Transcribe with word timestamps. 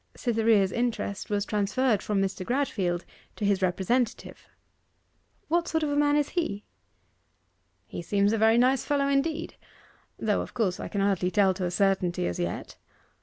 Cytherea's 0.15 0.71
interest 0.71 1.29
was 1.29 1.45
transferred 1.45 2.01
from 2.01 2.19
Mr. 2.19 2.43
Gradfield 2.43 3.05
to 3.35 3.45
his 3.45 3.61
representative. 3.61 4.47
'What 5.47 5.67
sort 5.67 5.83
of 5.83 5.91
a 5.91 5.95
man 5.95 6.15
is 6.15 6.29
he?' 6.29 6.63
'He 7.85 8.01
seems 8.01 8.33
a 8.33 8.37
very 8.39 8.57
nice 8.57 8.83
fellow 8.83 9.07
indeed; 9.07 9.57
though 10.17 10.41
of 10.41 10.55
course 10.55 10.79
I 10.79 10.87
can 10.87 11.01
hardly 11.01 11.29
tell 11.29 11.53
to 11.53 11.65
a 11.65 11.69
certainty 11.69 12.25
as 12.25 12.39
yet. 12.39 12.77